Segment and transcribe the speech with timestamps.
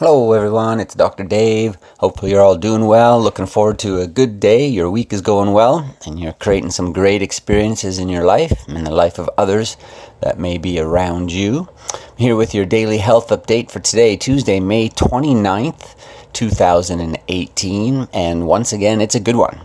[0.00, 0.80] Hello, everyone.
[0.80, 1.24] It's Dr.
[1.24, 1.76] Dave.
[1.98, 3.20] Hopefully, you're all doing well.
[3.20, 4.66] Looking forward to a good day.
[4.66, 8.78] Your week is going well, and you're creating some great experiences in your life and
[8.78, 9.76] in the life of others
[10.22, 11.68] that may be around you.
[11.92, 15.94] I'm here with your daily health update for today, Tuesday, May 29th,
[16.32, 18.08] 2018.
[18.14, 19.60] And once again, it's a good one.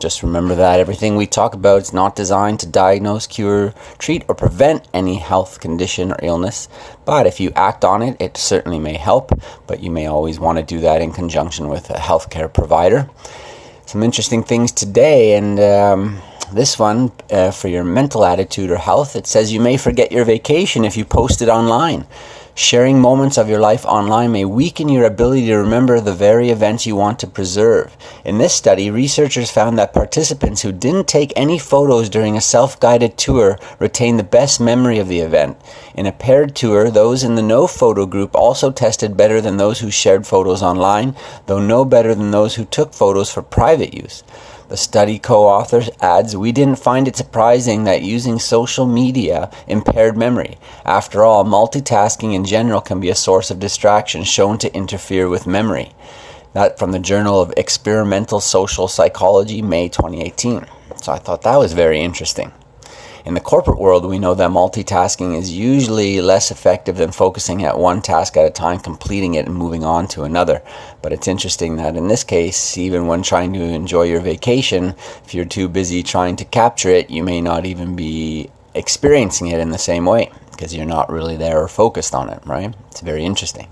[0.00, 4.34] Just remember that everything we talk about is not designed to diagnose, cure, treat, or
[4.34, 6.70] prevent any health condition or illness.
[7.04, 9.30] But if you act on it, it certainly may help.
[9.66, 13.10] But you may always want to do that in conjunction with a healthcare provider.
[13.84, 19.16] Some interesting things today, and um, this one uh, for your mental attitude or health.
[19.16, 22.06] It says you may forget your vacation if you post it online.
[22.54, 26.84] Sharing moments of your life online may weaken your ability to remember the very events
[26.84, 27.96] you want to preserve.
[28.24, 32.78] In this study, researchers found that participants who didn't take any photos during a self
[32.80, 35.58] guided tour retained the best memory of the event.
[35.94, 39.78] In a paired tour, those in the no photo group also tested better than those
[39.80, 44.24] who shared photos online, though no better than those who took photos for private use.
[44.70, 50.16] The study co author adds We didn't find it surprising that using social media impaired
[50.16, 50.58] memory.
[50.84, 55.44] After all, multitasking in general can be a source of distraction shown to interfere with
[55.44, 55.90] memory.
[56.52, 60.64] That from the Journal of Experimental Social Psychology, May 2018.
[61.02, 62.52] So I thought that was very interesting.
[63.24, 67.78] In the corporate world, we know that multitasking is usually less effective than focusing at
[67.78, 70.62] one task at a time, completing it, and moving on to another.
[71.02, 75.34] But it's interesting that in this case, even when trying to enjoy your vacation, if
[75.34, 79.70] you're too busy trying to capture it, you may not even be experiencing it in
[79.70, 82.74] the same way because you're not really there or focused on it, right?
[82.90, 83.68] It's very interesting.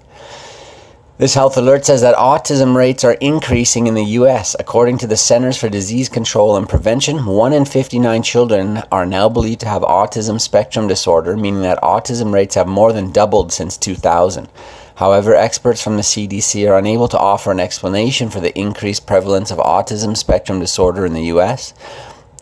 [1.18, 4.54] This health alert says that autism rates are increasing in the US.
[4.56, 9.28] According to the Centers for Disease Control and Prevention, 1 in 59 children are now
[9.28, 13.76] believed to have autism spectrum disorder, meaning that autism rates have more than doubled since
[13.76, 14.48] 2000.
[14.94, 19.50] However, experts from the CDC are unable to offer an explanation for the increased prevalence
[19.50, 21.74] of autism spectrum disorder in the US.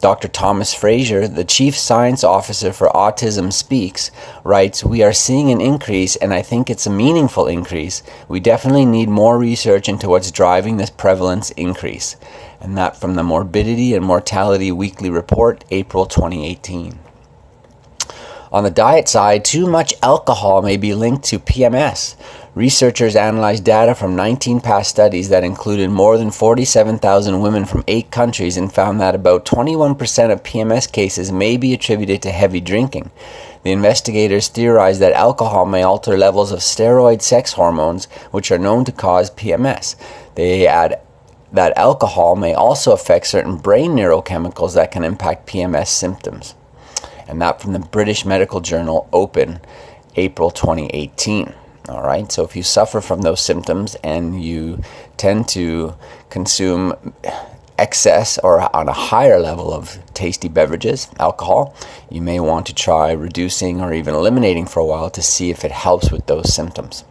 [0.07, 0.29] Dr.
[0.29, 4.13] Thomas Frazier, the Chief Science Officer for Autism Speaks,
[4.45, 8.05] writes We are seeing an increase, and I think it's a meaningful increase.
[8.29, 12.15] We definitely need more research into what's driving this prevalence increase.
[12.61, 17.01] And that from the Morbidity and Mortality Weekly Report, April 2018.
[18.53, 22.15] On the diet side, too much alcohol may be linked to PMS.
[22.57, 28.11] Researchers analyzed data from 19 past studies that included more than 47,000 women from eight
[28.11, 33.11] countries and found that about 21% of PMS cases may be attributed to heavy drinking.
[33.63, 38.87] The investigators theorized that alcohol may alter levels of steroid sex hormones, which are known
[38.87, 39.95] to cause PMS.
[40.35, 40.99] They add
[41.53, 46.55] that alcohol may also affect certain brain neurochemicals that can impact PMS symptoms.
[47.29, 49.61] And that from the British Medical Journal Open,
[50.17, 51.53] April 2018.
[51.89, 54.83] All right, so if you suffer from those symptoms and you
[55.17, 55.95] tend to
[56.31, 56.95] consume
[57.79, 61.77] excess or on a higher level of tasty beverages, alcohol,
[62.11, 65.65] you may want to try reducing or even eliminating for a while to see if
[65.65, 67.05] it helps with those symptoms.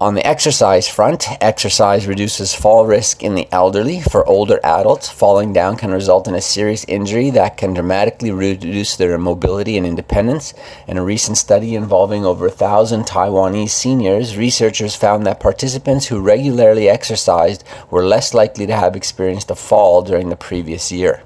[0.00, 4.00] On the exercise front, exercise reduces fall risk in the elderly.
[4.00, 8.96] For older adults, falling down can result in a serious injury that can dramatically reduce
[8.96, 10.54] their mobility and independence.
[10.88, 16.18] In a recent study involving over a thousand Taiwanese seniors, researchers found that participants who
[16.18, 21.22] regularly exercised were less likely to have experienced a fall during the previous year.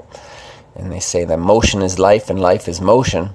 [0.75, 3.31] And they say that motion is life and life is motion.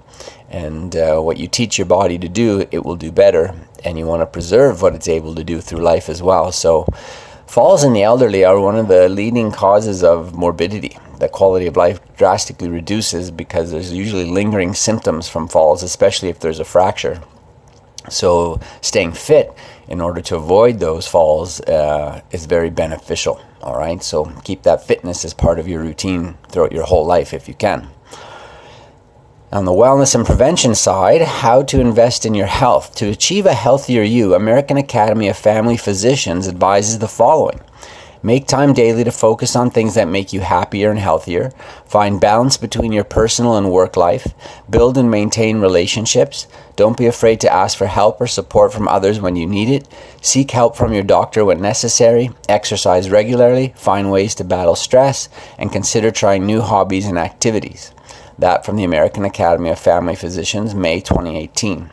[0.50, 3.56] And uh, what you teach your body to do, it will do better.
[3.84, 6.52] And you want to preserve what it's able to do through life as well.
[6.52, 6.88] So,
[7.48, 10.98] falls in the elderly are one of the leading causes of morbidity.
[11.20, 16.40] The quality of life drastically reduces because there's usually lingering symptoms from falls, especially if
[16.40, 17.22] there's a fracture.
[18.10, 19.54] So, staying fit
[19.88, 23.42] in order to avoid those falls uh, is very beneficial.
[23.62, 27.34] All right, so keep that fitness as part of your routine throughout your whole life
[27.34, 27.90] if you can.
[29.52, 32.94] On the wellness and prevention side, how to invest in your health.
[32.98, 37.60] To achieve a healthier you, American Academy of Family Physicians advises the following
[38.22, 41.52] Make time daily to focus on things that make you happier and healthier.
[41.86, 44.34] Find balance between your personal and work life.
[44.70, 46.46] Build and maintain relationships.
[46.76, 49.88] Don't be afraid to ask for help or support from others when you need it.
[50.22, 52.32] Seek help from your doctor when necessary.
[52.50, 53.74] Exercise regularly.
[53.78, 55.30] Find ways to battle stress.
[55.58, 57.94] And consider trying new hobbies and activities.
[58.38, 61.92] That from the American Academy of Family Physicians, May 2018.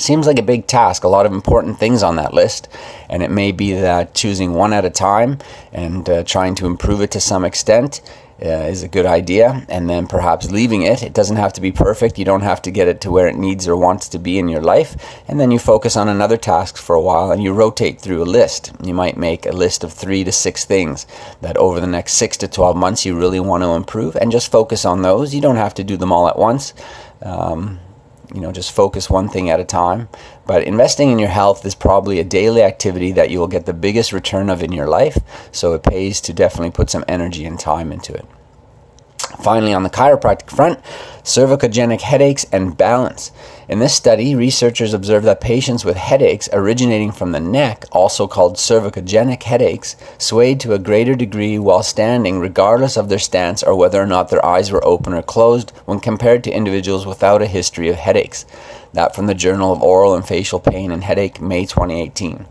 [0.00, 2.68] Seems like a big task, a lot of important things on that list,
[3.10, 5.36] and it may be that choosing one at a time
[5.74, 8.00] and uh, trying to improve it to some extent
[8.42, 11.02] uh, is a good idea, and then perhaps leaving it.
[11.02, 12.18] It doesn't have to be perfect.
[12.18, 14.48] You don't have to get it to where it needs or wants to be in
[14.48, 15.20] your life.
[15.28, 18.24] And then you focus on another task for a while and you rotate through a
[18.24, 18.72] list.
[18.82, 21.06] You might make a list of three to six things
[21.42, 24.50] that over the next six to 12 months you really want to improve and just
[24.50, 25.34] focus on those.
[25.34, 26.72] You don't have to do them all at once.
[27.20, 27.80] Um,
[28.34, 30.08] you know, just focus one thing at a time.
[30.46, 33.72] But investing in your health is probably a daily activity that you will get the
[33.72, 35.18] biggest return of in your life.
[35.52, 38.26] So it pays to definitely put some energy and time into it.
[39.42, 40.78] Finally, on the chiropractic front,
[41.22, 43.32] cervicogenic headaches and balance.
[43.68, 48.56] In this study, researchers observed that patients with headaches originating from the neck, also called
[48.56, 54.02] cervicogenic headaches, swayed to a greater degree while standing, regardless of their stance or whether
[54.02, 57.88] or not their eyes were open or closed, when compared to individuals without a history
[57.88, 58.44] of headaches.
[58.92, 62.46] That from the Journal of Oral and Facial Pain and Headache, May 2018.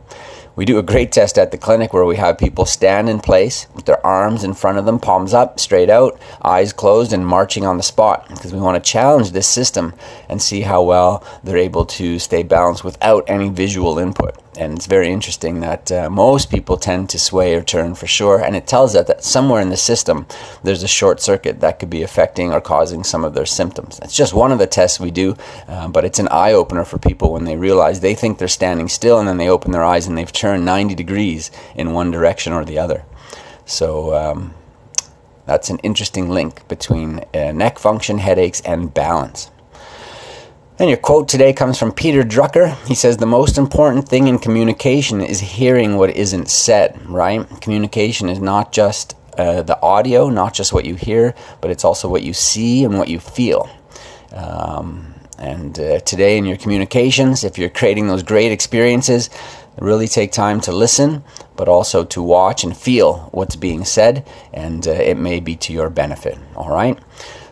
[0.59, 3.67] We do a great test at the clinic where we have people stand in place
[3.75, 7.65] with their arms in front of them, palms up, straight out, eyes closed, and marching
[7.65, 9.93] on the spot because we want to challenge this system
[10.27, 14.35] and see how well they're able to stay balanced without any visual input.
[14.59, 18.43] And it's very interesting that uh, most people tend to sway or turn for sure,
[18.43, 20.27] and it tells us that somewhere in the system
[20.63, 23.99] there's a short circuit that could be affecting or causing some of their symptoms.
[24.03, 25.37] It's just one of the tests we do,
[25.69, 28.89] uh, but it's an eye opener for people when they realize they think they're standing
[28.89, 32.51] still and then they open their eyes and they've turned 90 degrees in one direction
[32.51, 33.05] or the other.
[33.65, 34.53] So, um,
[35.45, 39.49] that's an interesting link between uh, neck function, headaches, and balance.
[40.79, 42.73] And your quote today comes from Peter Drucker.
[42.87, 47.45] He says, The most important thing in communication is hearing what isn't said, right?
[47.59, 52.07] Communication is not just uh, the audio, not just what you hear, but it's also
[52.07, 53.69] what you see and what you feel.
[54.31, 59.29] Um, and uh, today, in your communications, if you're creating those great experiences,
[59.79, 61.25] really take time to listen,
[61.57, 65.73] but also to watch and feel what's being said, and uh, it may be to
[65.73, 66.37] your benefit.
[66.55, 66.97] All right?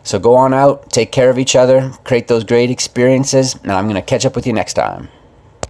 [0.07, 3.89] So go on out, take care of each other, create those great experiences, and I'm
[3.89, 5.09] going to catch up with you next time.